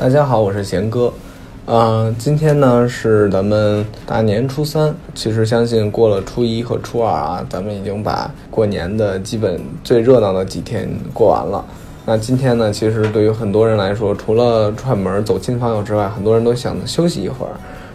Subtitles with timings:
[0.00, 1.12] 大家好，我是贤哥。
[1.66, 11.62] 呃，今天呢是咱们大年初三，其实相信过了初一和初二啊，咱们已经把过年的基本最热闹的几天过完了。
[12.06, 17.52] 那今天呢，其实对于很多人来说，除了串门走亲访友之外，很多人都想休息一会儿。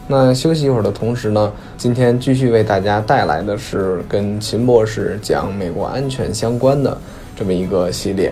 [0.08, 6.96] 那休息一会儿的同时呢，今天继续为大家带来的是跟秦博士讲美国安全相关的
[7.36, 8.32] 这么一个系列。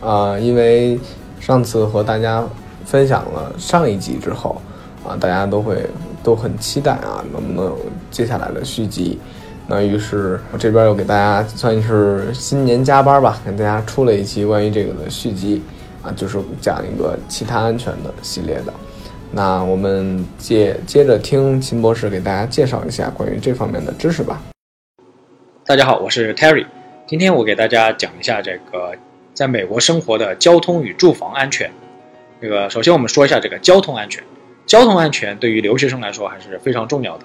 [0.00, 0.98] 啊，因为
[1.38, 2.44] 上次和大家
[2.84, 4.60] 分享了上一集之后，
[5.06, 5.86] 啊，大家都会
[6.22, 7.78] 都很期待啊，能不能有
[8.10, 9.18] 接下来的续集？
[9.68, 15.62] 那于是我这边又给大家算是新年加班吧，给大家出了一期关于这个的续集，
[16.02, 18.72] 啊，就是讲一个其他安全的系列的。
[19.30, 24.42] 那我们接接着听秦博士给大家介绍一下关于这方面的知识吧。
[25.64, 26.66] 大家好，我是 Terry，
[27.06, 28.92] 今天我给大家讲一下这个
[29.32, 31.70] 在美国生活的交通与住房安全。
[32.42, 34.20] 这个首先我们说一下这个交通安全，
[34.66, 37.24] 交通安全对于留学生来说还是非常重要的。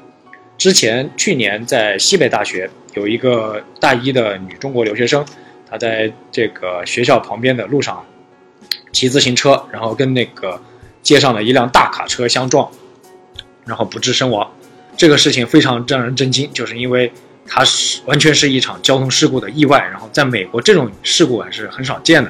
[0.59, 5.25] 之前去年在西北大学有一个大一的女中国留学生，
[5.67, 8.05] 她在这个学校旁边的路上
[8.91, 10.61] 骑自行车，然后跟那个。
[11.03, 12.69] 街上的一辆大卡车相撞，
[13.63, 14.51] 然后不治身亡。
[14.97, 17.09] 这个事情非常让人震惊，就是因为
[17.45, 19.79] 它是完全是一场交通事故的意外。
[19.89, 22.29] 然后在美国，这种事故还是很少见的。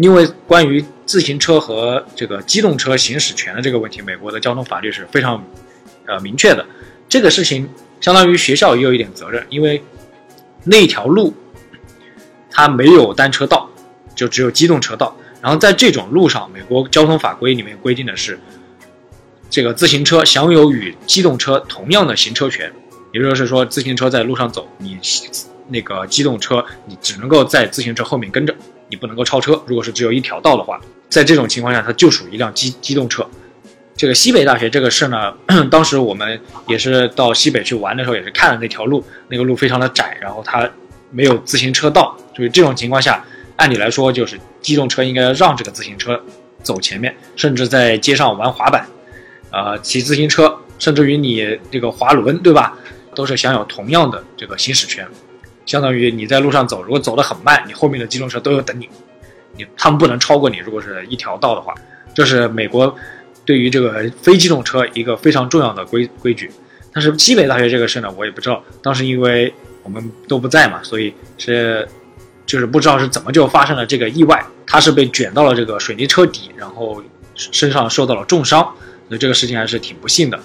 [0.00, 5.44] 因为关于自行车和这个机动车行驶权的这个问题，美国的交通法律是非常
[6.06, 6.64] 呃明确的。
[7.06, 7.68] 这个事情
[8.00, 9.82] 相当于学校也有一点责任，因为
[10.64, 11.34] 那条路
[12.50, 13.68] 它没有单车道，
[14.14, 15.14] 就只有机动车道。
[15.42, 18.40] 然后在这种路上，美国交通法规里面规定的是，
[19.50, 22.72] 这个自行车享有与机动车同样的行车权，
[23.12, 24.98] 也就是说，自行车在路上走，你
[25.68, 28.54] 那个机动车你只能够在自行车后面跟着，
[28.90, 29.62] 你不能够超车。
[29.66, 33.26] 如果是只有一条道的话，在这种情况下，它就属于一辆机机动车。
[33.96, 35.32] 这个西北大学这个事呢，
[35.70, 40.68] 当时我们也是到西北去玩的时候，也是看了那条路，那个路非常的窄，然后它
[41.10, 43.24] 没有自行车道，所以这种情况下。
[43.56, 46.18] 按理来说，就是机动车应该让这个自行车
[46.62, 48.88] 走前面，甚至在街上玩滑板，
[49.50, 52.78] 呃，骑自行车，甚至于你这个滑轮，对吧？
[53.14, 55.06] 都是享有同样的这个行驶权。
[55.66, 58.88] 相当于你在路上走，如果走得很慢，你后面的机动车都要等你，
[59.56, 60.58] 你他们不能超过你。
[60.58, 61.74] 如果是一条道的话，
[62.14, 62.94] 这是美国
[63.44, 66.50] 对于这个非机动车一个非常重要的规规矩。
[66.92, 71.88] 但是西北大学这个事呢，我也不知道，当时因为我们都不在嘛，所以是。
[72.46, 77.00] 就是不知道是怎么就发生了这个意外，他是被卷到了这个水泥车底，然后
[77.36, 78.60] 身上受到了重伤，
[79.06, 80.40] 所以这个事情还是挺不幸的。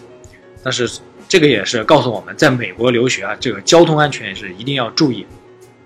[0.61, 0.87] 但是
[1.35, 5.27] 这个也是告诉我们，在美国留学啊，这个交通安全也是一定要注意。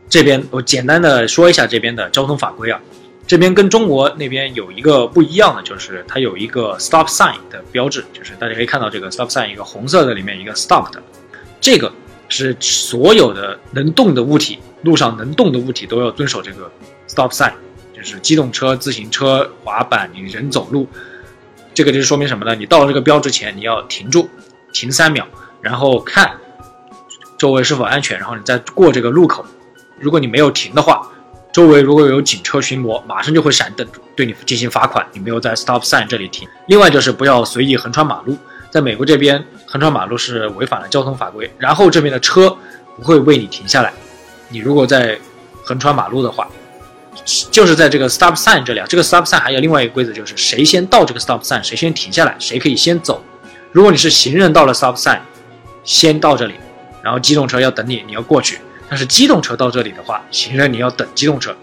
[0.08, 2.80] 这边我简单的说一下这边的交通法规啊，
[3.26, 11.02] 这边跟中国那边有一个不一样的，就是它有一个 stop sign 的标志，就是大家可以看到这个 stop sign 一个红色的里面一个 stop 的，
[11.60, 11.92] 这个
[12.28, 14.60] 是所有的能动的物体。
[14.84, 16.72] 路上能动的物体都要遵守这个
[17.08, 17.54] stop sign，
[17.98, 20.88] 就是机动车、自行车、滑板，你人走路，
[21.74, 22.54] 这个就是说明什么呢？
[22.54, 24.30] 你到了这个标志前，你要停住，
[24.72, 25.26] 停三秒，
[25.62, 26.38] 然后看
[27.38, 29.46] 周围是否安全，然后你再过这个路口。
[30.00, 31.08] 如果你没有停的话，
[31.52, 35.06] 周围如果有警车巡逻，马上就会闪灯对你进行罚款。
[35.14, 36.48] 你没有在 stop sign 这里停。
[36.68, 38.38] 另外就是不要随意横穿马路，
[38.70, 42.56] 在美国这边横穿马路是违反了交通法规，然后这边的车
[42.96, 43.92] 不会为你停下来。
[44.50, 45.20] 你如果在
[45.64, 46.48] 横穿马路的话，
[47.52, 48.86] 就是在这个 stop sign 这里啊。
[48.88, 53.24] 这个 stop sign 还有另外一个规则，就是谁先到这个 stop sign，谁先停下来，谁可以先走。
[53.72, 55.20] 如果你是行人到了 stop sign，
[55.84, 56.56] 先到这里，
[57.04, 58.60] 然后机动车要等你，你要过去。
[58.90, 61.56] 但是机动车到这里的话，行人你要等机动车。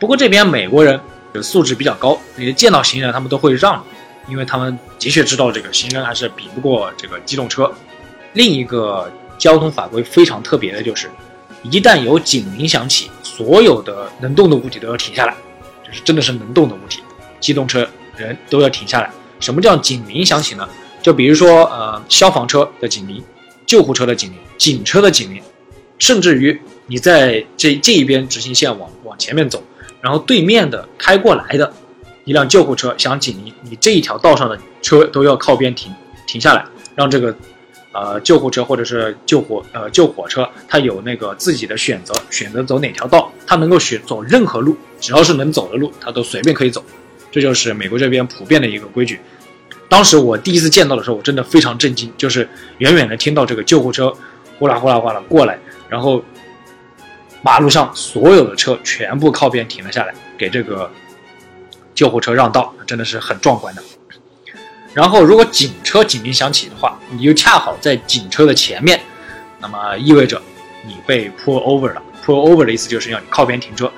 [0.00, 1.00] 不过这边美国人
[1.42, 3.84] 素质比较高，你见到行人他们都会让，
[4.28, 7.72] 因为他们的确知道这个行人还是比不过这个机动车。
[8.32, 11.10] 另一个交通法规非常特别的就是。
[11.62, 15.34] 一旦有警铃响起，所有的能动的物体都要停下来，
[15.82, 17.02] 就是真的是能动的物体，
[17.40, 19.10] 机动车、人都要停下来。
[19.40, 20.68] 什么叫警铃响起呢？
[21.04, 23.22] 就比如说，呃，消防车的警铃、
[23.66, 25.42] 救护车的警铃、警车的警铃，
[25.98, 29.62] 甚至于你在这这一边直行线往往前面走，
[30.00, 31.70] 然后对面的开过来的
[32.24, 35.92] 一辆救护车响警铃，你这一条道上的车都要靠边停
[36.26, 36.64] 停下来，
[36.94, 37.36] 让这个。
[37.96, 46.84] 呃，救护车或者是救火呃救火车，它有那个自己的选择，选择走哪条道，它能够选走任何路，只要是能走的路，它都随便可以走。
[47.30, 49.20] 这就是美国这边普遍的一个规矩。
[49.94, 52.48] 当时我第一次见到的时候，我真的非常震惊，就是
[52.78, 54.12] 远远的听到这个救护车
[54.58, 55.56] 呼啦呼啦呼啦过来，
[55.88, 56.20] 然后
[57.42, 60.90] 马路上所有的车全部靠边停了下来，给这个
[61.94, 63.82] 救护车让道，真的是很壮观的。
[64.92, 69.00] 然后如果警车警铃响起的话，你就恰好在警车的前面，
[69.60, 70.42] 那么意味着
[70.84, 72.02] 你被 pull over 了。
[72.26, 73.88] pull over 的意思就是要你靠边停车，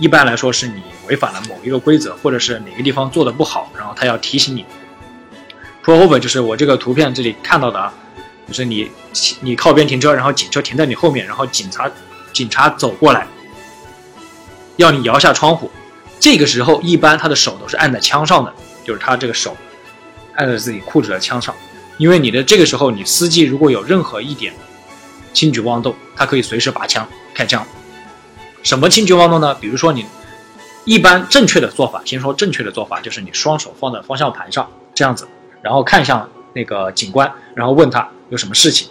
[0.00, 4.66] 一般来说是你违反了某一个规则，或者是哪个地方做的不好，然后他要提醒你。
[5.84, 7.92] Pull over 就是我这个图片这里看到的啊，
[8.48, 8.90] 就是你
[9.40, 11.90] 你靠边停车，然后警车停在你后面，然后警察
[12.32, 13.26] 警察走过来，
[14.76, 15.70] 要你摇下窗户。
[16.18, 18.52] 这个时候一般他的手都是按在枪上的，
[18.82, 19.56] 就是他这个手。
[20.36, 21.54] 按在自己裤子的枪上，
[21.96, 24.52] 因为你的这个时候，你司机如果有任何一点
[25.32, 27.64] 轻举妄动，他可以随时拔枪开枪。
[28.64, 29.54] 什么轻举妄动呢？
[29.60, 30.04] 比如说你
[30.84, 35.28] 一般正确的做法，先说正确的做法，就是你双手放在方向盘上这样子，
[35.64, 38.88] 然后看向那个警官，然后问他有什么事情。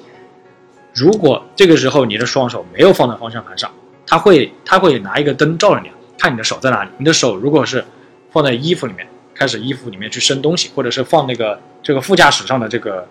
[0.93, 3.71] 如果这个时候你的双手没有放在方向盘上，
[4.05, 6.89] 他会他会拿一个灯照着你，看你的手在哪里。
[6.97, 7.85] 你的手如果是
[8.29, 9.07] 放在衣服里面。
[9.35, 13.05] 开始衣服里面去伸东西，或者是放那个这个副驾驶上的这个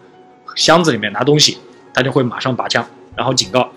[0.55, 1.59] 箱子里面拿东西，
[1.93, 2.87] 他就会马上拔枪，
[3.17, 3.69] 然后警告。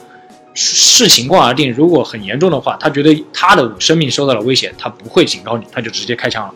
[0.53, 6.53] 视情况而定，如果很严重的话，他觉得他的生命受到了威胁，他不会警告你，他就直接开枪了。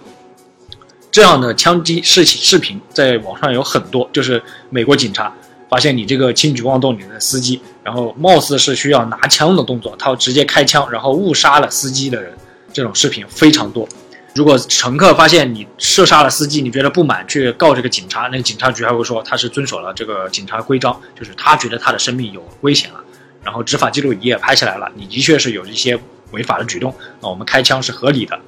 [1.11, 5.33] 这样的枪击视视频在网上有很多，就是美国警察
[5.69, 12.33] 发现你这个轻举妄动，你的司机，然后貌似是需要拿枪的动作，他直接开枪，然后误杀了司机的人，
[12.71, 13.87] 这种视频非常多。
[14.35, 23.03] 如果乘客发现你射杀了司机，你觉得不满，去告这个警察，那警察局还会说他是遵守了这个警察规章，就是他觉得他的生命有危险了，
[23.43, 25.99] 然后执法记录仪也拍下来了，你的确是有一些
[26.31, 28.39] 违法的举动，那我们开枪是合理的，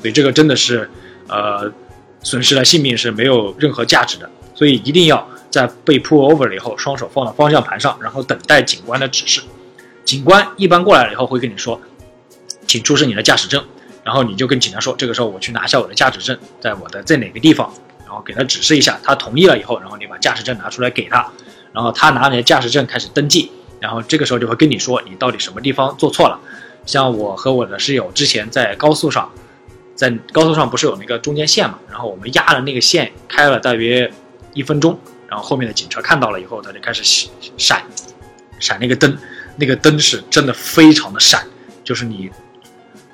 [0.00, 0.88] 所以这个真的是，
[1.26, 1.70] 呃，
[2.22, 9.42] 损失了性命是没有任何价值的，所以一定要在被 pull over 了以后，双手放到方向盘上，然后等待警官的指示，
[10.04, 11.80] 警官一般过来了以后会跟你说，
[12.66, 13.64] 请出示你的驾驶证。
[14.04, 17.70] 然后你就跟警察说，这个时候我去拿下我的驾驶证，在我的在哪个地方，
[18.06, 21.30] 然后给他指示一下，他同意了以后，然后你把驾驶证拿出来给他，
[21.74, 23.50] 然后他拿你的驾驶证开始登记，
[23.80, 26.40] 然后这个时候就会跟你说你到底什么地方做错了。
[26.86, 29.30] 像我和我的室友之前在高速上，
[29.98, 34.10] 在高速上不是有那个中间线嘛，然后我们压了那个线开了大约
[34.54, 34.98] 一分钟，
[35.28, 37.28] 然后后面的警车看到了以后，他就开始
[37.58, 37.82] 闪
[38.58, 39.18] 闪那个灯，
[39.56, 41.46] 那个灯是真的非常的闪，
[41.84, 42.30] 就是你。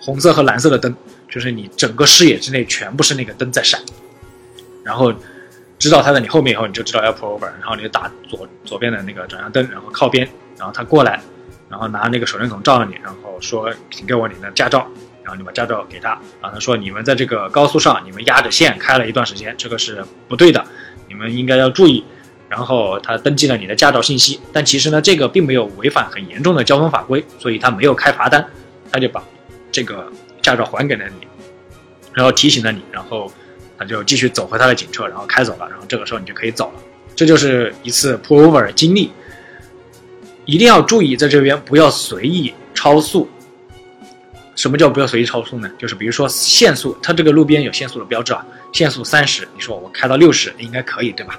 [0.06, 0.94] 红色和蓝色的灯，
[1.30, 3.80] 就是你整个视野之内全部是那个灯在闪，
[4.82, 5.10] 然后
[5.78, 10.28] 知道他在你后面以后，你就知道要 pull over，然后你就打左左边的那个转向灯，然后靠边，
[10.58, 11.22] 然后他过来，
[11.70, 14.86] 然后拿那个手电筒照着你，然后说请给我你的驾照，
[15.24, 16.10] 然后你把驾照给他，
[16.40, 20.64] 然后他说你们在这个高速上，你们压着线开了一段时间，这个是不对的，
[21.08, 22.04] 你们应该要注意，
[22.48, 28.46] 然后他登记了你的驾照信息，但其实呢这个并没有违反很严重的交通法规，所以他没有开罚单，
[28.92, 29.20] 他就把。
[29.72, 30.06] 这个
[30.40, 31.26] 驾照还给了你，
[32.12, 33.28] 然后提醒了你，然后
[33.76, 35.68] 他就继续走回他的警车，然后开走了。
[35.68, 36.80] 然后这个时候你就可以走了。
[37.16, 39.10] 这就是一次 pull over 经历。
[40.44, 43.28] 一定要注意，在这边不要随意超速。
[44.54, 45.70] 什么叫不要随意超速呢？
[45.78, 51.38] 就是比如说限速，它这个路边有限速的标志啊，限速三十，你说我开到六十应该可以对吧？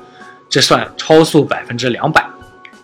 [0.50, 2.26] 这算超速百分之两百，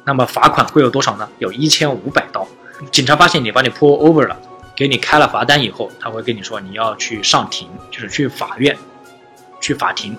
[0.05, 1.29] 那么罚款会有多少呢？
[1.39, 2.47] 有一千五百刀。
[2.91, 4.37] 警察发现你把你 pull over 了。
[4.73, 8.75] 给你开了罚单以后，他会跟你说你要去上庭，就是去法院，
[9.59, 10.17] 去法庭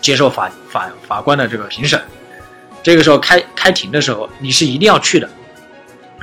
[0.00, 2.00] 接受法法法官的这个庭审。
[2.84, 5.28] 这个时候开开庭的时候，你是一定要去的。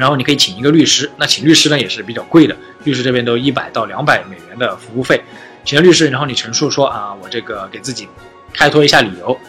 [0.01, 5.21] 然后你可以请一个律师，那请律师呢也是比较贵的，律师这边都一百到两百美元的服务费。
[5.63, 8.09] 请了律师，然后你陈述说啊，我这个给自己
[8.51, 9.39] 开脱一下理由，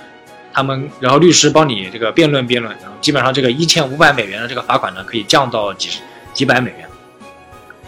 [0.53, 6.01] 他们然后律师帮你这个辩论辩论，然后基本上这个一千五百美元的这个罚款呢，可以降到几十
[6.35, 6.87] 几百美元。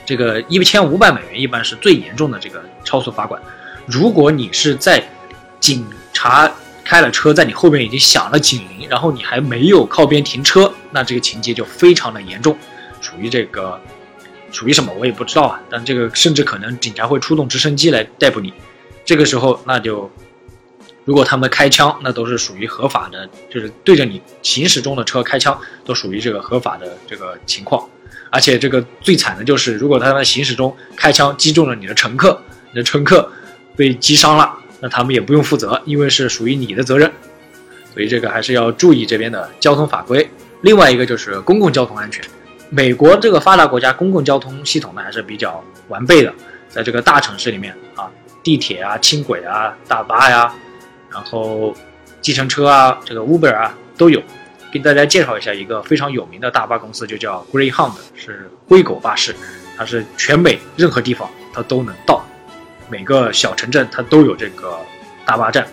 [0.07, 3.39] 这个一千五百美元一般是最严重的这个超速罚款。
[3.85, 5.07] 如果你是在
[5.61, 6.51] 警察
[6.83, 12.57] 开了车，在你后边已经响了警铃，然后你还没有靠边停车，那这个情节就非常的严重，
[13.01, 13.81] 属于这个
[14.53, 15.61] 属于什么我也不知道啊。
[15.69, 18.55] 但这个甚至可能警察会出动直升机来逮捕你。
[19.05, 20.09] 这个时候那就，
[21.05, 27.87] 如果他们开枪，那都是属于合法的，就是对着你行驶中的车开枪，都属于这个合法的这个情况。
[28.31, 33.29] 而且这个最惨的就是，如果他在行驶中开枪击中了你的乘客，你的乘客
[33.75, 37.11] 被击伤了，那他们也不用负责，因为是属于你的责任。
[37.93, 40.29] 所以这个还是要注意这边的交通法规。
[40.65, 42.25] 另外一个就是公共交通安全。
[42.71, 46.33] 美国这个发达国家公共交通系统呢还是比较完备的，
[46.71, 48.11] 在这个大城市里面啊，
[48.43, 50.55] 地铁啊、轻轨啊、大巴呀，
[51.11, 51.75] 然后
[52.23, 54.23] 计程车啊、这个 Uber 啊都有。
[54.73, 59.37] 给大家介绍一下一个非常有名的大巴公司，就叫 Greyhound，是灰狗巴士，
[59.77, 62.25] 它是全美任何地方它都能到，
[62.89, 64.79] 每个小城镇它都有这个
[65.27, 65.69] 大巴站。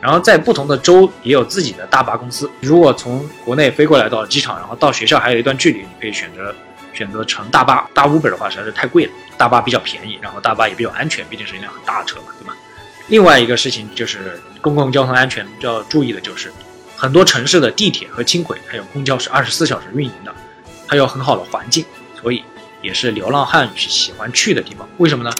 [0.00, 2.50] 然后在不同的州也有自己的大巴公司。
[2.60, 6.54] 如果从国内飞过来到机场，然后到学校还有一段距离，你可以选择
[6.92, 7.88] 选择乘大巴。
[7.92, 12.56] 大 Uber 的话实在是太贵了，大巴比较便宜，然后大巴也比较安全，毕竟是一辆很大的车嘛，对吧？
[13.08, 16.52] 另外一个事情就是公共交通安全要注意的就是，
[16.96, 20.34] 很多城市的地铁和轻轨还有公交是二十四小时运营的，
[20.86, 21.84] 它有很好的环境，
[22.20, 22.44] 所以
[22.82, 24.88] 也是流浪汉喜欢去的地方。
[24.98, 25.32] 为什么呢？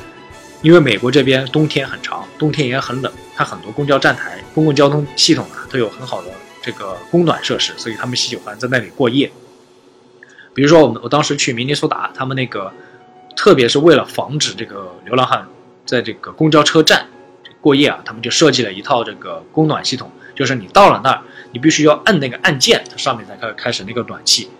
[0.62, 6.28] 因为美国这边冬天很长，冬天也很冷，它很多公交站台、公共交通系统啊都有很好的
[6.60, 9.30] 这个供暖设施，所以他们喜欢在那里过夜。
[10.52, 12.72] 比如说，我们我当时去明尼苏达，他们那个，
[13.36, 15.46] 特别是为了防止这个流浪汉
[15.86, 17.06] 在这个公交车站
[17.60, 24.50] 过夜啊，他们就设计了一套这个供暖系统，就是你到了那儿，你必须要按那个按键，它上面才开开始那个暖气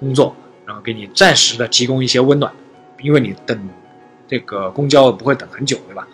[0.00, 0.34] 工作，
[0.66, 2.52] 然后给你暂时的提供一些温暖，
[3.00, 3.56] 因为你等。
[4.28, 6.04] 这个公交不会等很久，对吧？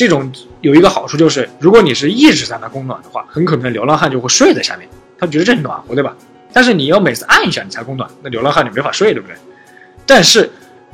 [0.00, 4.88] 这种有一个好处就是，如果你是一直在那供暖的话，很可能流浪汉就会睡在下面，
[5.18, 6.16] 他觉得这暖和，对吧？
[6.54, 9.36] 但是你要每次按一下你才供暖，那流浪汉就没法睡，对不对？
[10.06, 10.50] 但是，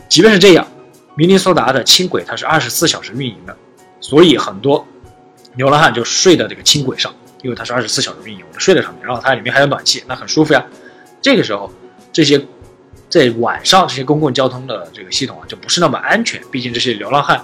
[0.08, 0.66] 即便是这样，
[1.14, 3.56] 明尼苏达的轻轨它是二十四小时运营的，
[4.00, 4.84] 所以很多
[5.54, 10.66] 流浪汉就睡在这个轻轨上，因为它是二十四小时运营，我就睡在上面，然后它里面还有暖气，那很舒服呀。
[11.22, 11.72] 这个时候，
[12.12, 12.44] 这些。
[13.08, 16.42] 在晚上，这些公共交通的这个系统啊，就不是那么安全。
[16.50, 17.42] 毕竟这些流浪汉，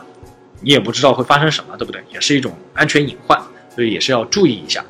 [0.63, 2.03] 你也不知道会发生什么，对不对？
[2.11, 3.41] 也是一种安全隐患，
[3.75, 4.85] 所以也是要注意一下。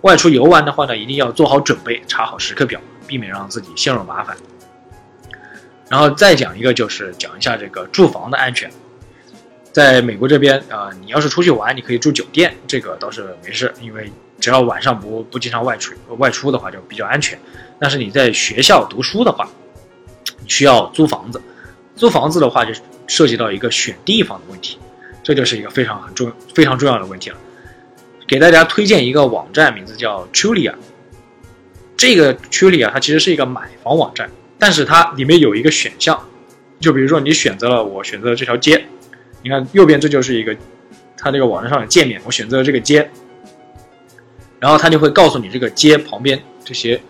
[0.00, 4.36] 外出游玩的话呢，一定要做好准备，查好时刻表，避免让自己陷入麻烦。
[5.88, 8.70] 然后再讲一个，就是讲一下这个住房的安全。
[9.72, 14.10] 在美国这边啊，你要是出去玩，你可以住酒店，这个倒是没事，因为
[14.40, 17.38] 只要晚上不不经常外出外出的话，就比较安全。
[17.78, 19.48] 但是你在学校读书的话，
[20.48, 21.40] 需要租房子，
[21.94, 22.72] 租房子的话就
[23.06, 24.78] 涉及到一个选地方的问题，
[25.22, 27.36] 这就是一个非常很重要非常重要的问题了。
[28.26, 30.74] 给大家推荐一个网站，名字叫 Trulia。
[31.96, 36.18] 这个 Trulia 它其实是一个买房网站，但是它里面有一个选项，
[36.78, 38.86] 就比如说你选择了我选择了这条街，
[39.42, 40.56] 你看右边这就是一个
[41.16, 43.10] 它这个网站上的界面，我选择了这个街，
[44.58, 47.00] 然后它就会告诉你这个街旁边这些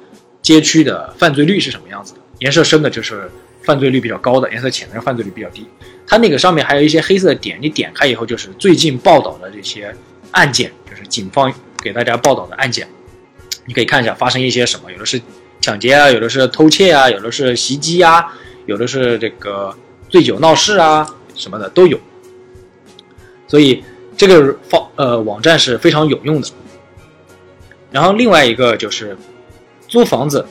[0.42, 2.20] 街区的犯罪率是什么样子的。
[2.38, 3.30] 颜色深的就是
[3.62, 5.66] 犯罪率比较高的，颜色浅的犯罪率比较低。
[6.06, 9.94] 它那个上面还有一些黑色的点，你点开以后就是最近报道的这些
[10.32, 11.52] 案件，就是警方
[11.82, 12.88] 给大家报道的案件。
[13.66, 15.20] 你可以看一下发生一些什么，有的是
[15.60, 18.32] 抢劫啊，有的是偷窃啊，有的是袭击啊，
[18.66, 19.76] 有的是这个
[20.08, 22.00] 醉酒闹事啊什么的都有。
[23.46, 23.84] 所以
[24.16, 26.48] 这个方呃网站是非常有用的。
[27.92, 29.16] 然后另外一个就是
[29.86, 30.46] 租房子，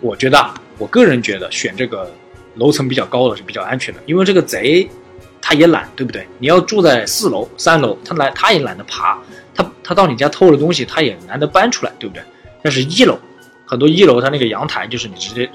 [0.00, 0.54] 我觉得。
[0.76, 2.12] 我个人觉得选这个
[2.56, 4.88] 楼层比较高的是比较安全的，因为这个贼
[5.40, 6.26] 他也懒，对不对？
[6.38, 9.18] 你要住在四楼、三楼，他来他也懒得爬，
[9.54, 12.22] 他他到你家偷了东西，他也难得搬出来，对不对？
[12.62, 13.18] 但是一楼
[13.66, 15.50] 很多一楼，他那个阳台就是你直接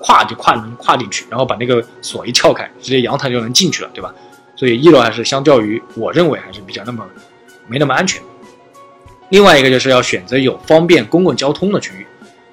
[0.00, 4.14] 跨就跨能跨进去，然后把那个锁一撬开，直接阳台就能进去了，对吧？
[4.54, 7.04] 所以一楼还是相较于我认为还是比较那么
[7.66, 8.22] 没那么安全。
[9.30, 12.06] 另外一个就是要选择有方便公共交通的区域。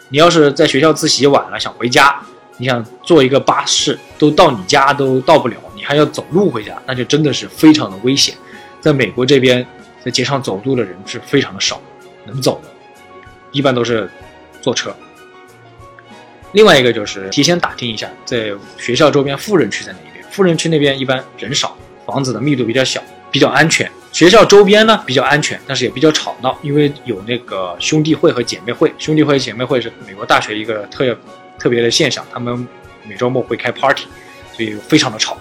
[0.08, 2.20] 你要是在学校自习晚了想回家，
[2.60, 8.36] 你想坐一个巴士都到你家都到不了，你还要走路回家，那就真的是非常的危险。
[8.82, 9.66] 在美国这边，
[10.04, 11.82] 在街上走路的人是非常的少，
[12.26, 12.70] 能走的，
[13.54, 14.10] 一般都是
[14.62, 14.94] 坐车。
[16.52, 20.26] 另外一个就是提前打听一下，在学校周边富人区在哪一边？
[20.30, 23.02] 富人区那边一般人少，房子的密度比较小，
[23.32, 23.90] 比较安全。
[24.12, 28.92] 学校周边呢比较安全，但是也比较吵闹，因为有那个兄弟会和姐妹会。
[28.98, 31.06] 兄弟会、姐妹会是美国大学一个特
[31.60, 32.68] 特别的现象，他们
[33.04, 34.06] 每周末会开 party，
[34.54, 35.38] 所以非常的吵。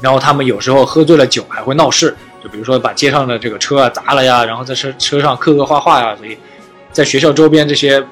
[0.00, 6.14] 然后他们有时候喝醉了酒还会闹事，就比如说把街上的这个车啊砸了呀，然后在车车上刻刻画画呀。
[6.16, 6.36] 所以
[6.92, 8.04] 在学校周边这些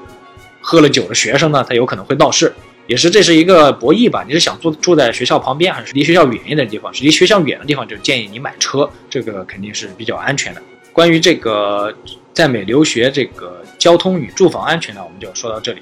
[0.61, 2.51] 喝了酒的学生呢，他有可能会闹事。
[2.85, 4.25] 也是，这是一个博弈吧？
[4.27, 6.91] 你是想住住在学校旁边，还是离学校远一点的地方？
[6.99, 10.61] 离学校远的地方，就建议你买车，这个肯定是比较安全的。
[10.91, 11.95] 关于这个
[12.33, 15.81] 在美留学这个交通与住房安全呢，我们就说到这里。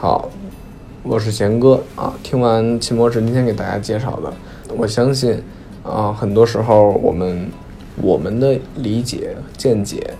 [0.00, 0.30] 好，
[1.02, 2.14] 我是贤哥啊。
[2.22, 4.32] 听完秦博士今天给大家介绍的，
[4.76, 5.42] 我相信
[5.82, 7.50] 啊，很多时候我们
[8.00, 10.14] 我们的理解、见解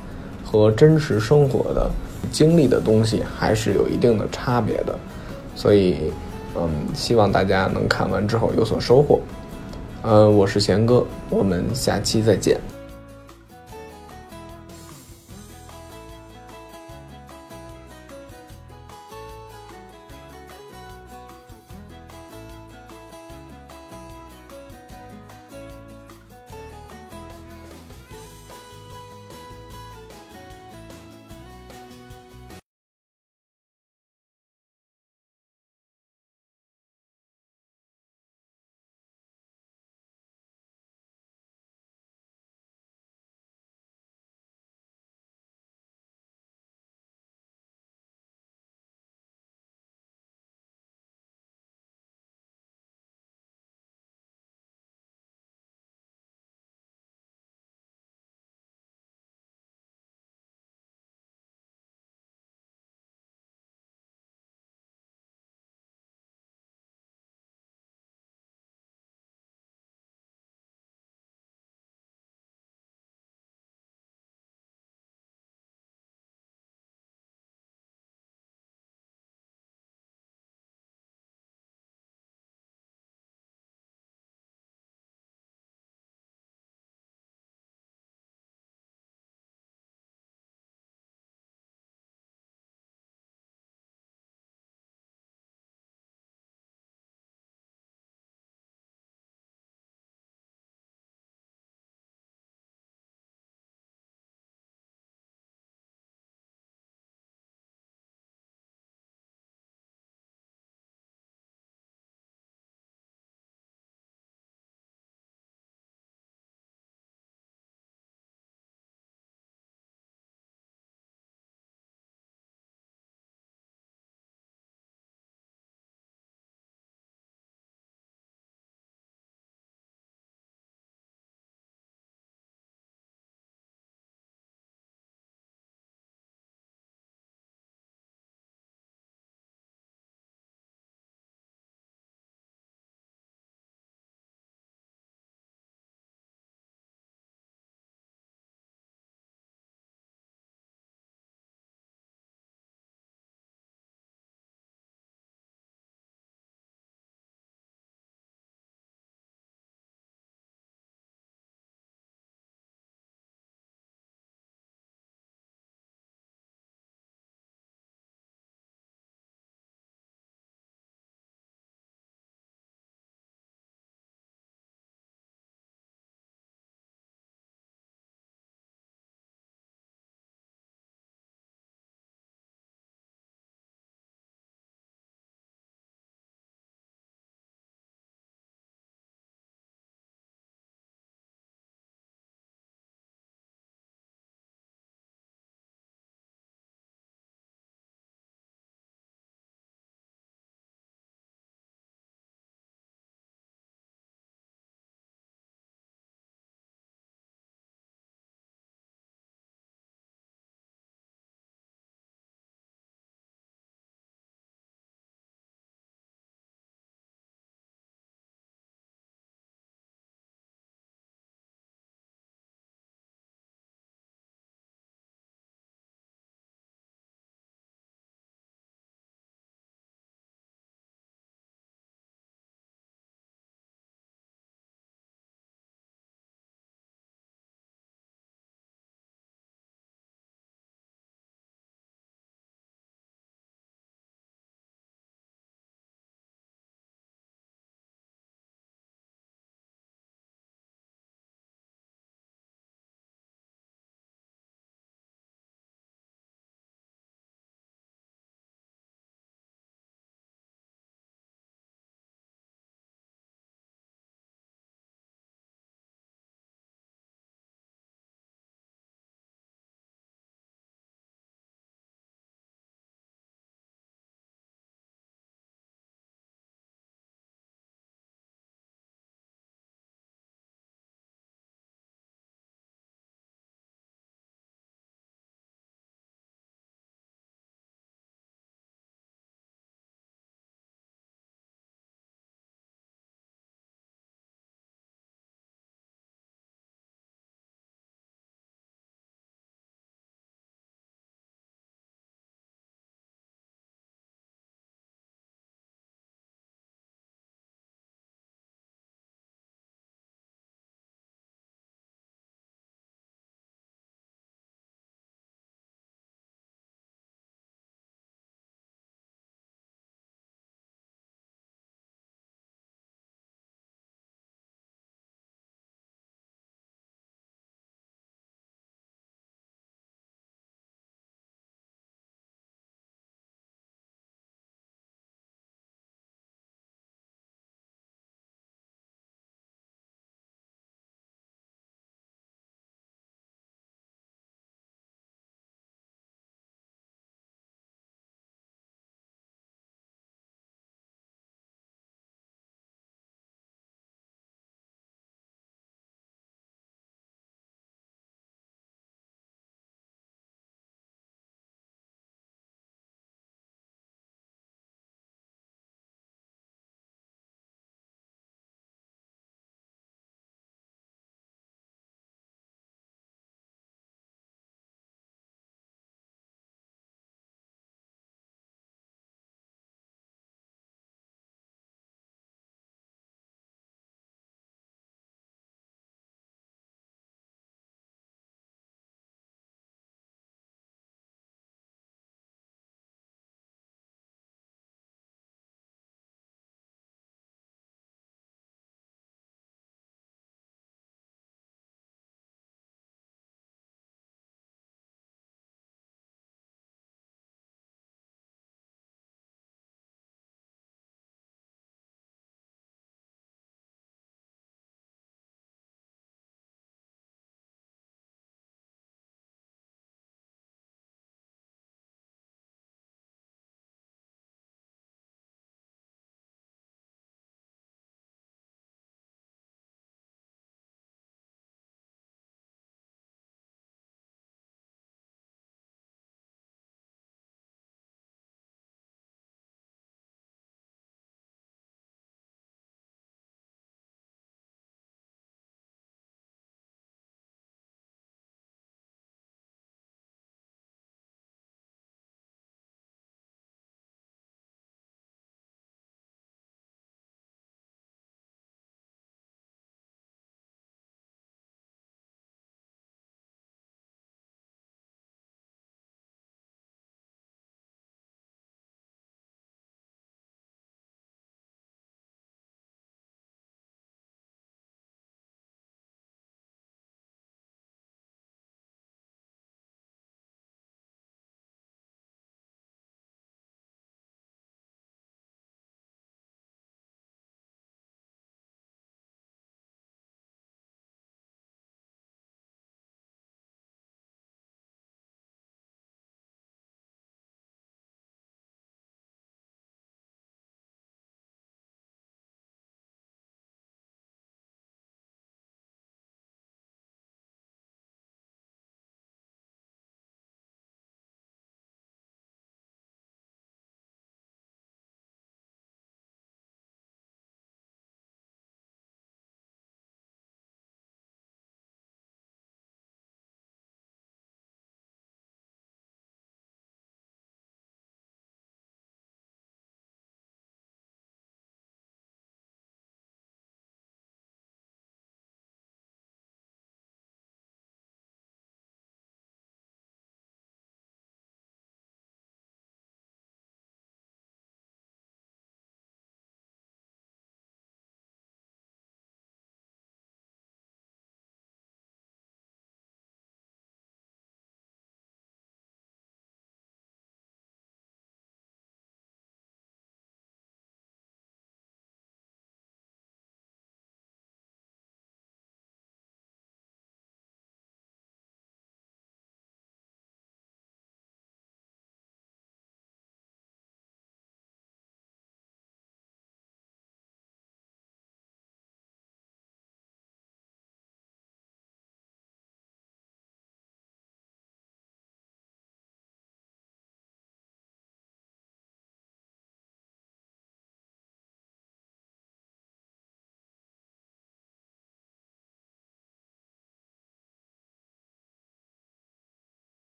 [0.45, 1.89] 和真实生活的
[2.33, 4.99] 经历的东西，还是有一定的差别的。
[5.55, 6.11] 所以，
[6.57, 9.21] 嗯，希望大家能看完之后有所收获。
[10.03, 12.61] 呃，我是贤哥，我们下期再见。